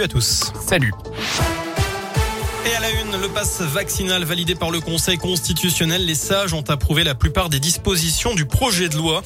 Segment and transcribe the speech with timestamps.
[0.00, 0.52] à tous.
[0.60, 0.92] Salut.
[2.68, 6.64] Et à la une, le passe vaccinal validé par le Conseil constitutionnel, les sages ont
[6.68, 9.22] approuvé la plupart des dispositions du projet de loi,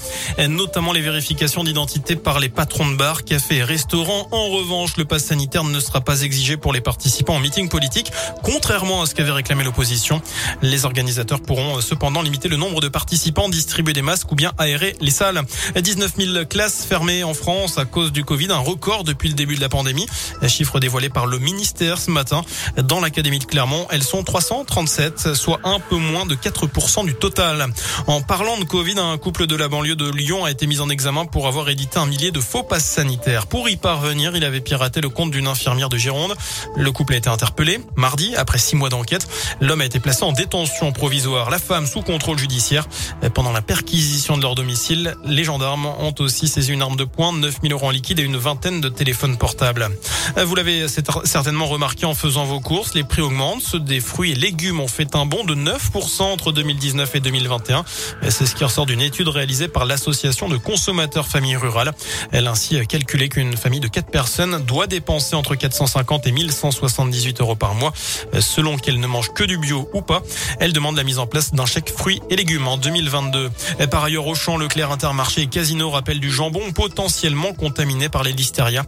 [0.48, 4.28] notamment les vérifications d'identité par les patrons de bars, cafés et restaurants.
[4.30, 8.12] En revanche, le passe sanitaire ne sera pas exigé pour les participants en meeting politique,
[8.44, 10.22] contrairement à ce qu'avait réclamé l'opposition.
[10.60, 14.94] Les organisateurs pourront cependant limiter le nombre de participants, distribuer des masques ou bien aérer
[15.00, 15.42] les salles.
[15.74, 19.56] 19 000 classes fermées en France à cause du Covid, un record depuis le début
[19.56, 20.06] de la pandémie.
[20.46, 22.42] Chiffre dévoilé par le ministère ce matin.
[22.76, 27.66] Dans l'académie de Clermont, elles sont 337, soit un peu moins de 4% du total.
[28.06, 30.88] En parlant de Covid, un couple de la banlieue de Lyon a été mis en
[30.88, 33.46] examen pour avoir édité un millier de faux passes sanitaires.
[33.46, 36.34] Pour y parvenir, il avait piraté le compte d'une infirmière de Gironde.
[36.76, 37.80] Le couple a été interpellé.
[37.96, 39.26] Mardi, après six mois d'enquête,
[39.60, 41.50] l'homme a été placé en détention provisoire.
[41.50, 42.86] La femme sous contrôle judiciaire.
[43.34, 47.32] Pendant la perquisition de leur domicile, les gendarmes ont aussi saisi une arme de poing,
[47.32, 49.88] 9000 euros en liquide et une vingtaine de téléphones portables.
[50.36, 53.60] Vous l'avez certainement remarqué en faisant vos courses, prix augmente.
[53.60, 57.84] Ceux des fruits et légumes ont fait un bond de 9% entre 2019 et 2021.
[58.30, 61.92] C'est ce qui ressort d'une étude réalisée par l'association de consommateurs familles rurales.
[62.30, 67.42] Elle a ainsi calculé qu'une famille de 4 personnes doit dépenser entre 450 et 1178
[67.42, 67.92] euros par mois,
[68.40, 70.22] selon qu'elle ne mange que du bio ou pas.
[70.58, 73.50] Elle demande la mise en place d'un chèque fruits et légumes en 2022.
[73.90, 78.86] Par ailleurs, Auchan, Leclerc, Intermarché et Casino rappellent du jambon potentiellement contaminé par les listeria.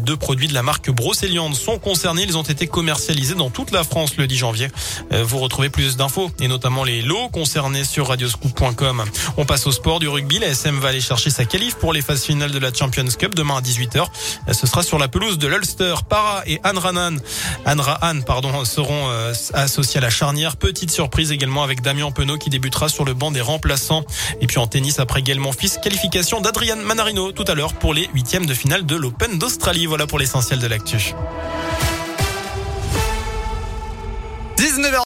[0.00, 2.24] Deux produits de la marque Brocéliande sont concernés.
[2.24, 4.68] Ils ont été commercialisés dans toute la France le 10 janvier.
[5.12, 9.04] Euh, vous retrouvez plus d'infos et notamment les lots concernés sur radioscoop.com.
[9.36, 10.38] On passe au sport du rugby.
[10.38, 13.34] La SM va aller chercher sa qualif pour les phases finales de la Champions Cup
[13.34, 13.98] demain à 18h.
[13.98, 15.94] Euh, ce sera sur la pelouse de l'Ulster.
[16.08, 17.18] Para et Anranan,
[17.66, 20.56] Anrahan, pardon, seront euh, associés à la charnière.
[20.56, 24.04] Petite surprise également avec Damien Penaud qui débutera sur le banc des remplaçants.
[24.40, 28.08] Et puis en tennis, après également fils, qualification d'Adrian Manarino tout à l'heure pour les
[28.14, 29.84] huitièmes de finale de l'Open d'Australie.
[29.84, 31.14] Voilà pour l'essentiel de l'actu.
[34.78, 34.90] 19h